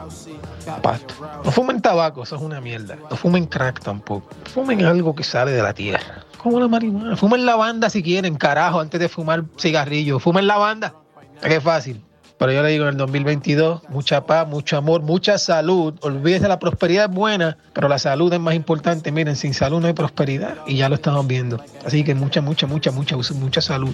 Pasto. 0.82 1.14
No 1.44 1.50
fumen 1.50 1.80
tabaco, 1.80 2.24
eso 2.24 2.36
es 2.36 2.42
una 2.42 2.60
mierda. 2.60 2.96
No 3.10 3.16
fumen 3.16 3.46
crack 3.46 3.80
tampoco. 3.80 4.28
Fumen 4.52 4.84
algo 4.84 5.14
que 5.14 5.24
sale 5.24 5.52
de 5.52 5.62
la 5.62 5.72
tierra. 5.72 6.24
Como 6.36 6.60
la 6.60 6.68
marihuana. 6.68 7.16
Fumen 7.16 7.46
lavanda 7.46 7.88
si 7.88 8.02
quieren, 8.02 8.36
carajo, 8.36 8.80
antes 8.80 9.00
de 9.00 9.08
fumar 9.08 9.44
cigarrillo. 9.58 10.18
Fumen 10.18 10.46
lavanda. 10.46 10.94
Qué 11.40 11.58
fácil. 11.58 12.04
Pero 12.38 12.52
yo 12.52 12.62
le 12.62 12.70
digo 12.70 12.84
en 12.84 12.90
el 12.90 12.96
2022, 12.96 13.88
mucha 13.88 14.24
paz, 14.24 14.46
mucho 14.46 14.76
amor, 14.76 15.02
mucha 15.02 15.38
salud. 15.38 15.94
Olvídese, 16.02 16.46
la 16.46 16.60
prosperidad 16.60 17.10
es 17.10 17.14
buena, 17.14 17.58
pero 17.72 17.88
la 17.88 17.98
salud 17.98 18.32
es 18.32 18.38
más 18.38 18.54
importante. 18.54 19.10
Miren, 19.10 19.34
sin 19.34 19.54
salud 19.54 19.80
no 19.80 19.88
hay 19.88 19.92
prosperidad 19.92 20.58
y 20.66 20.76
ya 20.76 20.88
lo 20.88 20.94
estamos 20.94 21.26
viendo. 21.26 21.60
Así 21.84 22.04
que 22.04 22.14
mucha, 22.14 22.40
mucha, 22.40 22.68
mucha, 22.68 22.92
mucha, 22.92 23.16
mucha 23.16 23.60
salud. 23.60 23.92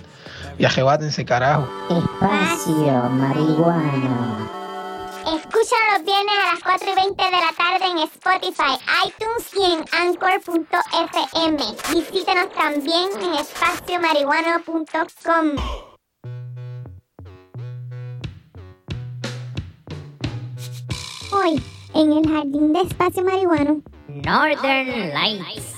Y 0.59 0.67
ajebátense, 0.67 1.25
carajo. 1.25 1.67
Espacio 1.89 2.93
marihuana. 3.11 4.51
Escúchalo 5.25 5.97
los 5.97 6.05
viernes 6.05 6.35
a 6.39 6.53
las 6.53 6.61
4 6.63 6.93
y 6.93 6.97
20 6.97 7.25
de 7.25 7.31
la 7.31 7.51
tarde 7.57 7.87
en 7.87 7.97
Spotify, 8.01 8.77
iTunes 9.07 9.55
y 9.59 9.65
en 9.73 9.83
Anchor.fm. 9.91 11.57
Visítenos 11.95 12.53
también 12.53 13.09
en 13.23 13.33
espaciomarihuano.com. 13.37 15.57
en 21.95 22.13
el 22.13 22.29
jardín 22.29 22.73
de 22.73 22.83
espacio 22.83 23.25
marihuano, 23.25 23.83
Northern 24.09 25.13
Lights. 25.13 25.75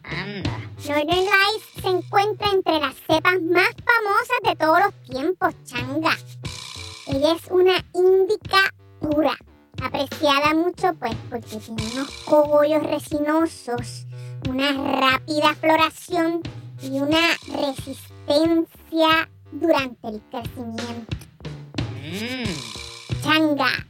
Anda. 0.04 0.60
Northern 0.88 1.26
Lights 1.26 1.82
se 1.82 1.88
encuentra 1.88 2.52
entre 2.52 2.80
las 2.80 2.96
cepas 3.08 3.42
más 3.42 3.74
famosas 3.84 4.40
de 4.44 4.56
todos 4.56 4.80
los 4.80 4.94
tiempos, 5.10 5.56
changa. 5.64 6.16
Ella 7.08 7.34
es 7.34 7.48
una 7.50 7.84
indica 7.94 8.72
pura, 9.00 9.36
apreciada 9.96 10.54
mucho 10.54 10.94
pues 11.00 11.16
porque 11.30 11.58
tiene 11.58 11.84
unos 11.94 12.12
cogollos 12.26 12.84
resinosos, 12.84 14.06
una 14.50 14.72
rápida 14.74 15.56
floración 15.56 16.42
y 16.82 17.00
una 17.00 17.20
resistencia 17.48 19.30
durante 19.52 20.08
el 20.08 20.22
crecimiento. 20.30 21.16
Mm. 22.04 23.24
Changa, 23.24 23.86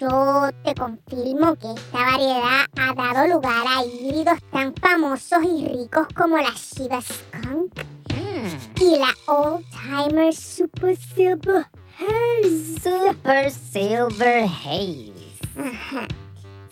yo 0.00 0.50
te 0.64 0.74
confirmo 0.74 1.54
que 1.56 1.72
esta 1.72 1.98
variedad 1.98 2.66
ha 2.78 2.94
dado 2.94 3.34
lugar 3.34 3.64
a 3.66 3.84
híbridos 3.84 4.38
tan 4.50 4.74
famosos 4.74 5.42
y 5.44 5.66
ricos 5.68 6.06
como 6.16 6.36
la 6.38 6.50
Shiba 6.52 7.00
Skunk 7.02 7.72
Mm. 8.10 8.82
y 8.82 8.98
la 8.98 9.14
Old 9.26 9.64
Timer 9.70 10.34
Super 10.34 10.96
Silver 10.96 11.66
Haze. 11.98 12.80
Super 12.80 13.50
Silver 13.50 14.44
Haze. 14.48 15.19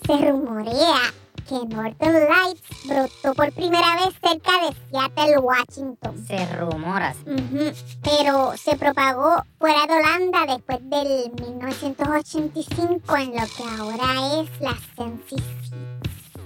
Se 0.06 0.30
rumorea 0.30 1.12
que 1.48 1.54
Northern 1.74 2.28
Lights 2.28 2.62
brotó 2.86 3.34
por 3.34 3.52
primera 3.52 3.96
vez 3.96 4.14
cerca 4.22 4.52
de 4.66 4.76
Seattle, 4.90 5.38
Washington. 5.38 6.24
Se 6.26 6.46
rumora. 6.56 7.14
Ujú, 7.26 7.72
Pero 8.02 8.52
se 8.56 8.76
propagó 8.76 9.42
fuera 9.58 9.86
de 9.86 9.94
Holanda 9.94 10.46
después 10.46 10.78
del 10.90 11.32
1985 11.40 13.16
en 13.16 13.30
lo 13.30 13.46
que 13.46 13.64
ahora 13.78 14.40
es 14.42 14.60
la 14.60 14.76
Sensi 14.96 15.36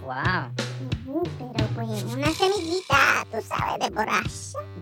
Wow. 0.03 0.51
Ujú. 1.07 1.21
Mm, 1.21 1.23
Pero 1.39 1.67
pues 1.75 2.03
una 2.05 2.31
semillita, 2.33 3.27
tú 3.31 3.39
sabes, 3.47 3.79
de 3.81 3.91
por 3.95 4.09
allá. 4.09 4.23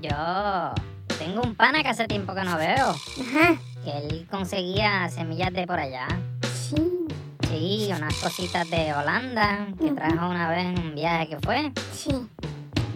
Yo 0.03 1.17
tengo 1.19 1.43
un 1.43 1.55
pana 1.55 1.83
que 1.83 1.89
hace 1.89 2.07
tiempo 2.07 2.35
que 2.35 2.45
no 2.45 2.57
veo. 2.57 2.89
Ajá, 2.91 3.57
Que 3.85 3.99
él 3.99 4.27
conseguía 4.31 5.09
semillas 5.11 5.53
de 5.53 5.67
por 5.67 5.79
allá. 5.79 6.07
sí, 6.69 6.77
Sí, 7.51 7.91
unas 7.97 8.15
cositas 8.17 8.69
de 8.71 8.93
Holanda 8.95 9.67
que 9.79 9.87
Ujú. 9.87 9.95
trajo 9.97 10.29
una 10.29 10.49
vez 10.51 10.67
en 10.67 10.79
un 10.79 10.95
viaje 10.95 11.29
que 11.31 11.39
fue. 11.41 11.73
sí. 11.93 12.11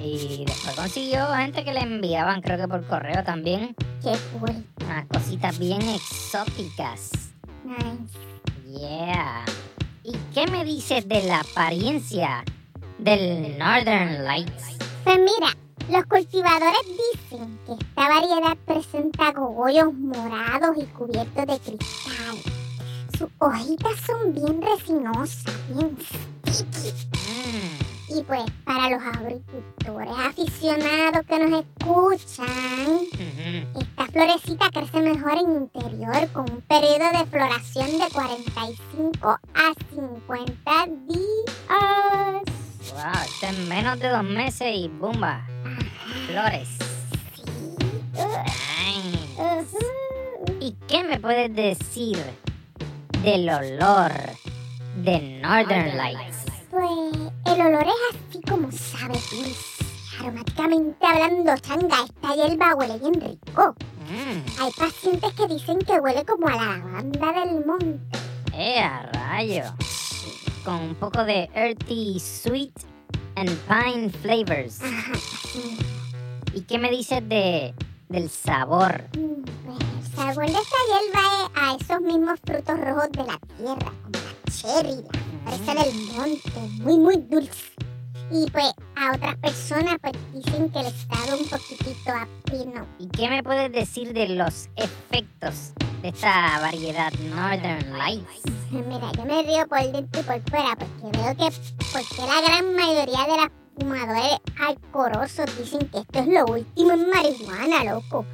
Y 0.07 0.45
después 0.45 0.77
consiguió 0.77 1.27
gente 1.29 1.65
que 1.65 1.73
le 1.73 1.81
enviaban, 1.81 2.43
creo 2.43 2.59
que 2.59 2.69
por 2.69 2.87
correo 2.87 3.25
también, 3.25 3.75
Qué 4.03 4.13
cool. 4.39 4.63
unas 4.85 5.07
cositas 5.07 5.59
bien 5.59 5.81
exóticas. 5.81 7.11
Nice. 7.65 8.79
Yeah. 8.79 9.45
¿Y 10.03 10.13
qué 10.35 10.47
me 10.49 10.63
dices 10.67 11.09
de 11.09 11.23
la 11.23 11.41
apariencia 11.41 12.45
del 12.99 13.57
Northern 13.57 14.25
Lights? 14.25 14.77
Pues 15.05 15.19
mira, 15.21 15.57
los 15.89 16.05
cultivadores 16.05 16.81
dicen 16.87 17.59
que 17.67 17.73
esta 17.73 18.09
variedad 18.09 18.57
presenta 18.67 19.33
cogollos 19.33 19.95
morados 19.95 20.77
y 20.77 20.85
cubiertos 20.85 21.47
de 21.47 21.59
cristal. 21.61 22.37
Sus 23.19 23.29
hojitas 23.39 23.93
son 24.07 24.35
bien 24.35 24.61
resinosas, 24.61 25.45
bien 25.69 25.97
sticky. 26.49 27.15
Y 28.09 28.23
pues 28.23 28.43
para 28.65 28.91
los 28.91 29.03
agricultores 29.03 30.15
aficionados 30.19 31.25
que 31.27 31.39
nos 31.39 31.65
escuchan, 31.65 33.01
esta 33.81 34.07
florecita 34.07 34.71
crece 34.71 35.01
mejor 35.01 35.39
en 35.39 35.63
interior 35.63 36.29
con 36.33 36.51
un 36.51 36.61
periodo 36.63 37.19
de 37.19 37.27
floración 37.27 37.87
de 37.99 38.09
45 38.13 39.29
a 39.29 39.75
50 39.95 40.87
días. 41.09 42.43
Wow, 42.93 43.23
esto 43.25 43.47
en 43.47 43.69
menos 43.69 43.99
de 44.01 44.09
dos 44.09 44.25
meses 44.25 44.75
y 44.77 44.89
¡bumba! 44.89 45.47
Flores. 46.27 46.69
¿Y 50.61 50.73
qué 50.89 51.05
me 51.05 51.19
puedes 51.19 51.55
decir 51.55 52.19
del 53.25 53.49
olor 53.49 54.13
de 54.97 55.41
Northern 55.43 55.97
Lights? 55.97 56.45
Pues 56.71 56.91
el 57.47 57.61
olor 57.67 57.87
es 57.87 58.17
así 58.29 58.41
como 58.49 58.71
sabe. 58.71 59.15
Aromáticamente 60.21 61.07
hablando, 61.07 61.57
changa, 61.59 62.05
esta 62.05 62.35
hierba 62.35 62.75
huele 62.75 62.99
bien 62.99 63.15
rico. 63.21 63.75
Mm, 64.09 64.61
Hay 64.63 64.71
pacientes 64.73 65.33
que 65.35 65.47
dicen 65.49 65.79
que 65.79 65.99
huele 65.99 66.25
como 66.25 66.47
a 66.49 66.53
la 66.53 66.77
lavanda 66.79 67.33
del 67.45 67.65
monte. 67.67 68.19
¡Eh, 68.53 68.81
a 68.81 69.11
rayo! 69.13 69.65
Con 70.65 70.75
un 70.77 70.95
poco 70.95 71.25
de 71.25 71.49
earthy, 71.55 72.21
sweet 72.21 72.73
and 73.37 73.51
pine 73.69 74.11
flavors. 74.11 74.81
Ajá. 74.83 75.13
¿Y 76.55 76.61
qué 76.63 76.79
me 76.79 76.91
dices 76.91 77.27
de 77.29 77.75
del 78.09 78.31
sabor? 78.31 79.05
Pues 79.13 79.79
el 79.81 80.17
sabor 80.17 80.47
de 80.47 80.53
esta 80.53 80.77
hierba 80.89 81.21
es 81.39 81.51
a 81.55 81.77
esos 81.81 82.01
mismos 82.03 82.41
frutos 82.45 82.81
rojos 82.81 83.13
de 83.13 83.25
la 83.25 83.39
tierra, 83.57 83.93
como 84.03 84.19
la 84.19 84.53
cherry, 84.53 85.05
la 85.45 85.51
fresa 85.53 85.85
del 85.85 85.95
monte, 86.17 86.83
muy 86.83 86.99
muy 86.99 87.17
dulce. 87.17 87.73
Y 88.31 88.51
pues 88.51 88.73
a 88.97 89.15
otras 89.15 89.37
personas 89.37 89.97
pues 90.01 90.15
dicen 90.33 90.71
que 90.71 90.83
les 90.83 90.95
sabe 90.95 91.41
un 91.41 91.49
poquitito 91.49 92.11
a 92.11 92.27
pino. 92.45 92.87
¿Y 92.99 93.07
qué 93.09 93.29
me 93.29 93.43
puedes 93.43 93.71
decir 93.71 94.13
de 94.13 94.29
los 94.29 94.69
efectos 94.77 95.73
de 96.03 96.09
esta 96.09 96.59
variedad 96.61 97.13
Northern 97.35 97.97
Lights? 97.97 98.43
Mira, 98.71 99.13
yo 99.13 99.25
me 99.25 99.43
río 99.43 99.69
por 99.69 99.93
dentro 99.93 100.21
y 100.21 100.25
por 100.25 100.51
fuera 100.51 100.77
porque 100.77 101.19
veo 101.19 101.37
que 101.37 101.57
porque 101.93 102.27
la 102.27 102.41
gran 102.41 102.75
mayoría 102.75 103.23
de 103.25 103.37
las 103.37 103.51
fumadores 103.79 104.39
alcorosos 104.59 105.59
dicen 105.59 105.89
que 105.91 105.99
esto 105.99 106.19
es 106.21 106.27
lo 106.29 106.45
último 106.47 106.93
en 106.93 107.11
marihuana, 107.11 107.85
loco. 107.85 108.25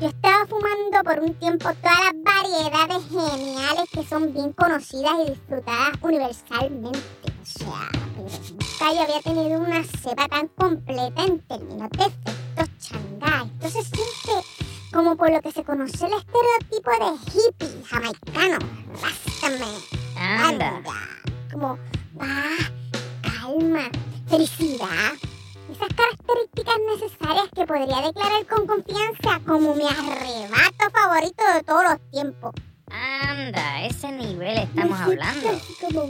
Yo 0.00 0.08
estaba 0.08 0.46
fumando 0.46 1.04
por 1.04 1.20
un 1.20 1.34
tiempo 1.34 1.70
todas 1.80 1.98
las 2.00 2.22
variedades 2.24 3.08
geniales 3.08 3.88
que 3.92 4.04
son 4.04 4.32
bien 4.32 4.52
conocidas 4.52 5.12
y 5.24 5.30
disfrutadas 5.30 5.90
universalmente. 6.02 6.98
O 6.98 7.46
sea, 7.46 7.88
pero 8.16 8.28
nunca 8.50 8.92
yo 8.92 9.02
había 9.02 9.20
tenido 9.22 9.60
una 9.60 9.84
cepa 9.84 10.26
tan 10.28 10.48
completa 10.48 11.22
en 11.24 11.38
términos 11.40 11.88
de 11.90 12.04
efectos 12.04 12.68
changá. 12.78 13.46
Esto 13.60 13.68
se 13.68 13.82
siente 13.82 14.48
como 14.92 15.16
por 15.16 15.30
lo 15.30 15.40
que 15.40 15.52
se 15.52 15.62
conoce 15.62 16.06
el 16.06 16.12
estereotipo 16.14 16.90
de 16.90 17.30
hippie 17.30 17.84
jamaicano. 17.84 18.58
Rástame. 19.00 19.66
Anda. 20.16 20.82
Como 21.52 21.78
paz, 22.18 22.72
calma, 23.22 23.88
felicidad. 24.28 25.12
Esas 25.70 25.88
características 25.94 26.74
necesarias 26.86 27.48
que 27.54 27.66
podría 27.66 28.00
declarar 28.06 28.46
con 28.46 28.66
confianza 28.66 29.40
como 29.46 29.74
mi 29.74 29.84
arrebato 29.84 30.90
favorito 30.92 31.42
de 31.54 31.62
todos 31.62 31.84
los 31.84 32.10
tiempos. 32.10 32.52
Anda, 32.90 33.86
ese 33.86 34.12
nivel 34.12 34.58
estamos 34.58 34.98
Me 34.98 35.04
hablando. 35.04 35.48
así 35.50 35.74
como 35.80 36.06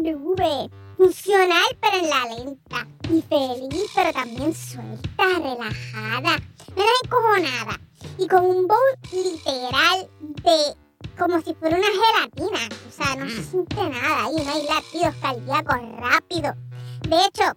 nube. 0.00 0.70
Funcional 0.96 1.66
pero 1.80 1.96
en 1.98 2.10
la 2.10 2.24
lenta. 2.34 2.86
Y 3.10 3.22
feliz 3.22 3.90
pero 3.94 4.12
también 4.12 4.54
suelta, 4.54 5.24
relajada. 5.38 6.38
Menos 6.74 7.00
encojonada. 7.04 7.80
Y 8.18 8.26
con 8.26 8.44
un 8.44 8.66
bowl 8.66 8.78
literal 9.12 10.08
de 10.20 10.74
como 11.18 11.40
si 11.42 11.52
fuera 11.54 11.76
una 11.76 11.86
gelatina. 11.86 12.68
O 12.88 12.90
sea, 12.90 13.16
no 13.16 13.28
se 13.28 13.42
siente 13.42 13.74
nada 13.76 14.24
ahí, 14.24 14.36
no 14.44 14.52
hay 14.52 14.66
latidos 14.66 15.14
cardíacos 15.20 15.76
rápidos. 16.00 16.54
De 17.08 17.16
hecho, 17.24 17.56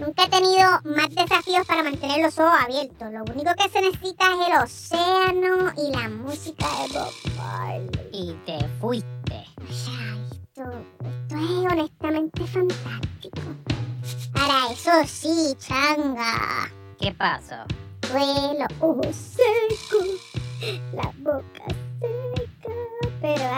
nunca 0.00 0.24
he 0.24 0.28
tenido 0.30 0.80
más 0.84 1.14
desafíos 1.14 1.66
para 1.66 1.82
mantener 1.82 2.22
los 2.22 2.38
ojos 2.38 2.58
abiertos. 2.64 3.12
Lo 3.12 3.22
único 3.24 3.54
que 3.56 3.68
se 3.68 3.82
necesita 3.82 4.24
es 4.32 4.48
el 4.48 4.62
océano 4.62 5.72
y 5.76 5.94
la 5.94 6.08
música 6.08 6.66
de 6.80 6.98
Bob 6.98 7.12
Marley. 7.36 7.90
Y 8.10 8.32
te 8.46 8.66
fuiste. 8.80 9.44
O 9.68 9.70
sea, 9.70 10.16
esto, 10.32 10.62
esto 11.04 11.36
es 11.36 11.72
honestamente 11.72 12.46
fantástico. 12.46 13.42
Para 14.32 14.72
eso 14.72 14.92
sí, 15.08 15.54
changa. 15.58 16.72
¿Qué 16.98 17.12
pasó? 17.12 17.66
Fue 18.10 18.20
los 18.58 18.80
ojos 18.80 19.14
secos, 19.14 20.08
la 20.94 21.12
boca 21.18 21.83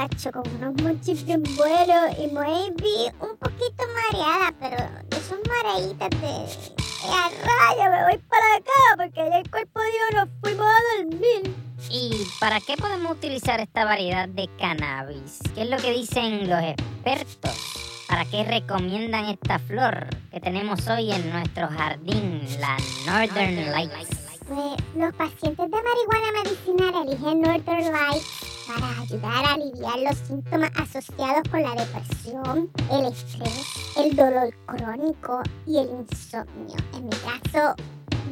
pero 0.06 0.14
hacho 0.14 0.32
con 0.32 0.56
unos 0.56 0.82
monchis 0.82 1.24
bien 1.24 1.42
buenos 1.56 2.18
y 2.18 2.28
maybe 2.28 3.12
un 3.20 3.36
poquito 3.38 3.84
mareada, 3.94 4.52
pero 4.60 4.76
de 5.08 5.16
esos 5.16 5.38
mareitas 5.48 6.10
de... 6.20 6.26
¡Eh, 6.26 7.10
a 7.10 7.28
rayo! 7.28 7.90
Me 7.90 8.04
voy 8.04 8.22
para 8.28 8.56
acá 8.56 8.96
porque 8.96 9.30
ya 9.30 9.38
el 9.38 9.50
cuerpo 9.50 9.80
de 9.80 9.90
Dios 9.90 10.08
nos 10.14 10.28
fuimos 10.42 10.66
a 10.66 10.96
dormir. 10.96 11.54
¿Y 11.90 12.26
para 12.40 12.60
qué 12.60 12.76
podemos 12.76 13.12
utilizar 13.12 13.60
esta 13.60 13.84
variedad 13.84 14.28
de 14.28 14.48
cannabis? 14.58 15.38
¿Qué 15.54 15.62
es 15.62 15.70
lo 15.70 15.76
que 15.76 15.92
dicen 15.92 16.48
los 16.48 16.62
expertos? 16.62 18.04
¿Para 18.08 18.24
qué 18.24 18.44
recomiendan 18.44 19.26
esta 19.26 19.58
flor 19.58 20.08
que 20.30 20.40
tenemos 20.40 20.86
hoy 20.88 21.12
en 21.12 21.30
nuestro 21.30 21.68
jardín, 21.68 22.46
la 22.60 22.76
Northern 23.06 23.72
Lights? 23.72 24.38
Pues 24.46 24.76
los 24.96 25.14
pacientes 25.14 25.70
de 25.70 25.82
marihuana 25.82 26.42
medicinal 26.44 27.08
eligen 27.08 27.40
Northern 27.40 27.92
Lights 27.92 28.55
para 28.66 29.00
ayudar 29.00 29.44
a 29.44 29.54
aliviar 29.54 29.98
los 30.00 30.16
síntomas 30.18 30.70
asociados 30.76 31.48
con 31.50 31.62
la 31.62 31.74
depresión, 31.74 32.70
el 32.90 33.06
estrés, 33.06 33.66
el 33.96 34.16
dolor 34.16 34.54
crónico 34.66 35.42
y 35.66 35.78
el 35.78 35.90
insomnio. 35.90 36.76
En 36.94 37.04
mi 37.04 37.10
caso, 37.10 37.74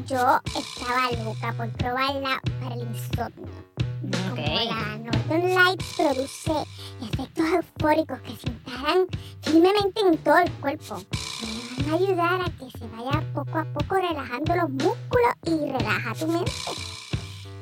yo 0.07 0.41
estaba 0.59 1.11
loca 1.25 1.53
por 1.57 1.71
probarla 1.73 2.41
para 2.61 2.75
el 2.75 2.83
insomnio. 2.83 3.65
Ok. 4.05 4.37
Como 4.37 4.47
la 4.47 4.99
Northern 4.99 5.55
Lights 5.55 5.95
produce 5.97 6.53
efectos 7.01 7.45
eufóricos 7.47 8.21
que 8.21 8.37
se 8.37 8.51
instalan 8.51 9.07
firmemente 9.43 10.01
en 10.01 10.19
todo 10.19 10.39
el 10.39 10.53
cuerpo. 10.53 10.97
Me 11.41 11.85
van 11.85 11.93
a 11.93 11.97
ayudar 11.97 12.41
a 12.43 12.45
que 12.45 12.79
se 12.79 12.87
vaya 12.89 13.25
poco 13.33 13.59
a 13.59 13.65
poco 13.65 13.95
relajando 13.95 14.57
los 14.57 14.71
músculos 14.71 15.35
y 15.45 15.73
relaja 15.73 16.15
tu 16.15 16.27
mente. 16.27 16.53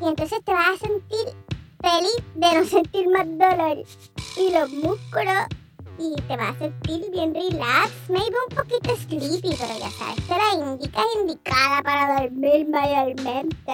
Y 0.03 0.09
entonces 0.09 0.43
te 0.45 0.53
vas 0.53 0.71
a 0.71 0.77
sentir 0.79 1.52
feliz 1.83 2.23
de 2.35 2.55
no 2.55 2.65
sentir 2.65 3.09
más 3.09 3.27
dolor. 3.27 3.85
Y 4.37 4.51
los 4.51 4.71
músculos 4.71 5.47
y 5.99 6.15
te 6.23 6.37
vas 6.37 6.57
a 6.57 6.59
sentir 6.59 7.11
bien 7.11 7.35
relax, 7.35 7.91
maybe 8.09 8.35
un 8.49 8.57
poquito 8.57 8.97
sleepy, 8.97 9.57
pero 9.57 9.79
ya 9.79 9.91
sabes 9.91 10.21
que 10.27 10.35
la 10.35 10.73
indica 10.73 11.01
es 11.01 11.21
indicada 11.21 11.83
para 11.83 12.23
dormir 12.23 12.67
mayormente. 12.69 13.73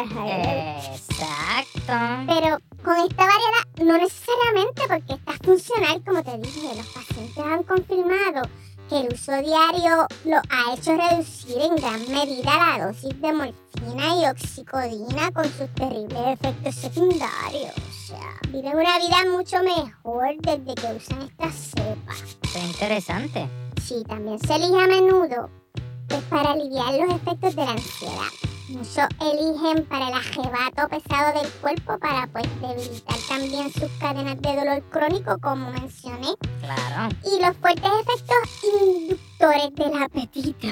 Exacto. 0.92 1.92
Pero 2.26 2.58
con 2.82 2.96
esta 2.96 3.24
variedad 3.24 3.84
no 3.84 3.98
necesariamente 3.98 4.82
porque 4.88 5.14
está 5.14 5.32
funcional, 5.44 6.02
como 6.04 6.22
te 6.22 6.38
dije, 6.38 6.76
los 6.76 6.86
pacientes 6.88 7.44
han 7.44 7.62
confirmado 7.62 8.42
que 8.88 9.00
el 9.00 9.12
uso 9.12 9.32
diario 9.32 10.06
lo 10.24 10.36
ha 10.36 10.74
hecho 10.74 10.96
reducir 10.96 11.58
en 11.60 11.76
gran 11.76 12.00
medida 12.10 12.76
la 12.78 12.86
dosis 12.86 13.20
de 13.20 13.32
morfina 13.32 14.16
y 14.20 14.26
oxicodina 14.26 15.30
con 15.32 15.44
sus 15.44 15.72
terribles 15.74 16.38
efectos 16.40 16.74
secundarios. 16.74 17.87
Sea, 18.08 18.40
viven 18.48 18.74
una 18.74 18.98
vida 18.98 19.16
mucho 19.36 19.62
mejor 19.62 20.34
desde 20.38 20.74
que 20.74 20.94
usan 20.96 21.22
esta 21.22 21.50
cepa. 21.50 22.12
Es 22.42 22.64
interesante. 22.64 23.46
Chi 23.86 24.02
también 24.04 24.38
se 24.38 24.54
elige 24.54 24.82
a 24.82 24.86
menudo 24.86 25.50
pues 26.08 26.22
para 26.30 26.52
aliviar 26.52 26.94
los 26.94 27.14
efectos 27.16 27.54
de 27.54 27.64
la 27.66 27.72
ansiedad. 27.72 28.32
Muchos 28.70 29.06
eligen 29.20 29.84
para 29.86 30.08
el 30.08 30.14
arrebato 30.14 30.88
pesado 30.88 31.38
del 31.38 31.50
cuerpo 31.60 31.98
para 31.98 32.26
pues 32.28 32.46
debilitar 32.62 33.16
también 33.28 33.70
sus 33.74 33.90
cadenas 34.00 34.40
de 34.40 34.56
dolor 34.56 34.82
crónico, 34.90 35.36
como 35.42 35.70
mencioné, 35.70 36.28
Claro. 36.62 37.14
y 37.24 37.42
los 37.44 37.56
fuertes 37.58 37.90
efectos 38.00 38.64
inductores 38.72 39.74
del 39.74 40.02
apetito. 40.02 40.68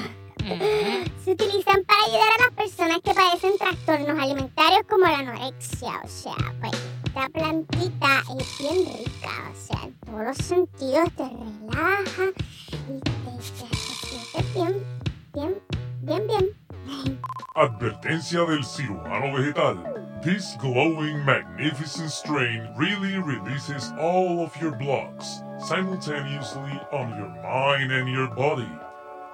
Se 1.23 1.31
utilizan 1.33 1.83
para 1.83 1.99
ayudar 2.05 2.29
a 2.39 2.43
las 2.45 2.51
personas 2.55 2.97
que 3.03 3.13
padecen 3.13 3.57
trastornos 3.57 4.17
alimentarios 4.23 4.81
como 4.89 5.03
la 5.05 5.19
anorexia. 5.19 6.01
O 6.03 6.07
sea, 6.07 6.35
pues 6.61 6.71
esta 7.17 7.29
plantita 7.29 8.21
es 8.39 8.57
bien 8.59 8.85
rica. 8.85 9.51
O 9.51 9.55
sea, 9.55 9.83
en 9.83 9.93
todos 10.05 10.23
los 10.23 10.37
sentidos 10.37 11.11
te 11.15 11.23
relaja 11.23 12.23
y 12.69 12.99
te, 12.99 14.43
bien, 14.53 14.85
bien, 15.33 15.61
bien, 16.01 16.27
bien. 16.27 17.19
Advertencia 17.55 18.45
del 18.45 18.63
cirujano 18.63 19.35
vegetal. 19.35 19.77
This 20.23 20.55
glowing, 20.61 21.23
magnificent 21.25 22.11
strain 22.11 22.67
really 22.77 23.17
releases 23.17 23.91
all 23.99 24.43
of 24.43 24.55
your 24.61 24.75
blocks 24.77 25.41
simultaneously 25.59 26.79
on 26.91 27.17
your 27.17 27.29
mind 27.41 27.91
and 27.91 28.07
your 28.09 28.27
body. 28.35 28.69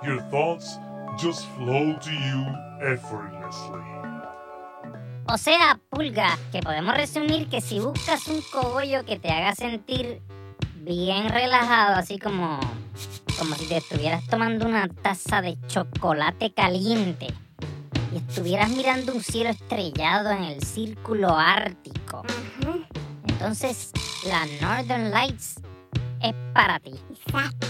Your 0.04 0.22
thoughts 0.30 0.78
just 1.18 1.46
flow 1.58 1.98
to 1.98 2.12
you 2.12 2.46
effortlessly. 2.82 3.93
O 5.28 5.38
sea, 5.38 5.80
pulga, 5.90 6.38
que 6.52 6.60
podemos 6.60 6.96
resumir 6.96 7.48
que 7.48 7.62
si 7.62 7.80
buscas 7.80 8.28
un 8.28 8.42
cogollo 8.52 9.06
que 9.06 9.18
te 9.18 9.30
haga 9.30 9.56
sentir 9.56 10.22
bien 10.82 11.30
relajado, 11.30 11.96
así 11.96 12.20
como, 12.20 12.60
como 13.40 13.56
si 13.56 13.66
te 13.68 13.78
estuvieras 13.78 14.26
tomando 14.28 14.66
una 14.66 14.88
taza 14.90 15.42
de 15.42 15.58
chocolate 15.68 16.54
caliente 16.54 17.28
y 18.12 18.18
estuvieras 18.18 18.70
mirando 18.70 19.14
un 19.14 19.24
cielo 19.24 19.50
estrellado 19.50 20.30
en 20.32 20.44
el 20.44 20.62
círculo 20.64 21.30
ártico, 21.38 22.24
entonces 23.26 23.92
la 24.28 24.46
Northern 24.62 25.10
Lights 25.10 25.56
es 26.22 26.34
para 26.54 26.80
ti. 26.80 27.00
exacto. 27.10 27.68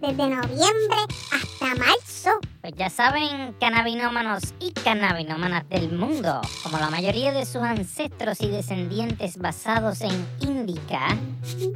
Desde 0.00 0.28
noviembre 0.28 0.96
hasta 1.32 1.74
marzo. 1.76 2.30
Pues 2.64 2.76
ya 2.76 2.88
saben, 2.88 3.54
cannabinómanos 3.60 4.54
y 4.58 4.72
cannabinómanas 4.72 5.68
del 5.68 5.92
mundo, 5.92 6.40
como 6.62 6.78
la 6.78 6.88
mayoría 6.88 7.30
de 7.30 7.44
sus 7.44 7.60
ancestros 7.60 8.40
y 8.40 8.48
descendientes 8.48 9.36
basados 9.36 10.00
en 10.00 10.26
Indica, 10.40 11.08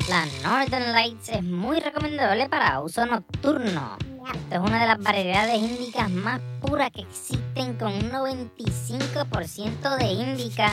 la 0.09 0.24
Northern 0.42 0.92
Lights 0.92 1.29
es 1.29 1.42
muy 1.42 1.81
recomendable 1.81 2.48
para 2.48 2.81
uso 2.81 3.05
nocturno. 3.05 3.98
Esta 4.35 4.55
es 4.55 4.61
una 4.62 4.81
de 4.81 4.87
las 4.87 4.98
variedades 5.03 5.59
índicas 5.59 6.09
más 6.09 6.40
puras 6.62 6.90
que 6.90 7.03
existen 7.03 7.74
con 7.74 7.92
un 7.92 8.11
95% 8.11 9.98
de 9.98 10.07
índica 10.07 10.72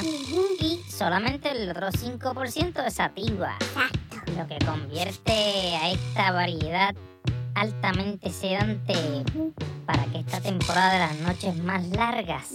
y 0.62 0.80
solamente 0.90 1.52
el 1.52 1.70
otro 1.70 1.90
5% 1.90 2.84
de 2.86 2.90
sativa 2.90 3.58
lo 4.38 4.48
que 4.48 4.58
convierte 4.66 5.76
a 5.76 5.92
esta 5.92 6.32
variedad 6.32 6.96
altamente 7.56 8.30
sedante 8.30 8.96
para 9.86 10.06
que 10.06 10.20
esta 10.20 10.42
temporada 10.42 10.94
de 10.94 11.00
las 11.00 11.20
noches 11.22 11.58
más 11.64 11.88
largas 11.88 12.50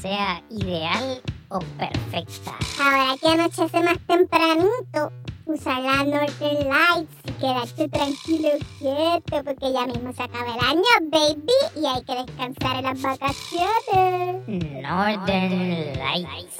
sea 0.00 0.42
ideal 0.50 1.20
o 1.48 1.58
perfecta. 1.58 2.56
Ahora 2.80 3.16
que 3.20 3.28
anochece 3.28 3.82
más 3.82 3.98
tempranito, 4.06 5.12
usar 5.46 5.82
la 5.82 6.04
Northern 6.04 6.68
Lights 6.68 7.16
y 7.24 7.32
quedarte 7.32 7.88
tranquilo 7.88 8.50
quieto 8.78 9.44
porque 9.44 9.72
ya 9.72 9.86
mismo 9.86 10.12
se 10.12 10.22
acaba 10.22 10.54
el 10.54 10.64
año, 10.64 10.82
baby, 11.10 11.52
y 11.76 11.86
hay 11.86 12.02
que 12.02 12.14
descansar 12.14 12.76
en 12.76 12.84
las 12.84 13.02
vacaciones. 13.02 14.48
Northern 14.82 15.98
Lights. 15.98 16.56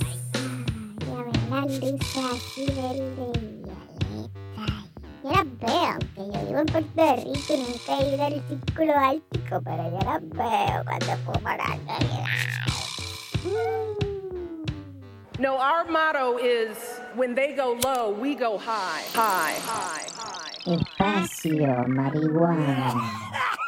Y 1.01 1.11
a 1.11 1.23
ver 1.23 1.37
las 1.51 1.81
luces 1.81 2.17
así 2.17 2.67
verde 2.67 3.52
y 5.23 5.29
violeta. 5.29 5.29
Yo 5.29 5.31
las 5.31 5.47
veo, 5.59 5.93
aunque 5.93 6.23
yo 6.33 6.47
vivo 6.47 6.59
en 6.61 6.67
Puerto 6.67 7.17
Rico 7.17 7.55
y 7.55 7.57
nunca 7.59 7.99
he 7.99 8.15
ido 8.15 8.25
al 8.25 8.43
círculo 8.49 8.93
ártico, 8.99 9.61
pero 9.65 9.83
yo 9.91 9.99
las 10.05 10.21
veo 10.31 10.85
cuando 10.85 11.17
fumo 11.25 11.49
la 11.49 11.69
Northern 11.69 12.23
Lights. 12.23 12.63
No, 15.39 15.57
our 15.57 15.85
motto 15.91 16.39
is 16.39 16.77
when 17.17 17.35
they 17.35 17.55
go 17.55 17.79
low, 17.83 18.11
we 18.11 18.35
go 18.35 18.59
high. 18.59 19.03
High, 19.15 19.59
high, 19.61 20.09
high. 20.15 20.43
Espacio 20.67 21.87
marihuana. 21.89 23.62